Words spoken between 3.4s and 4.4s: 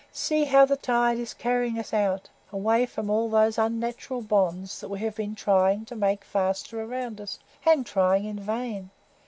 unnatural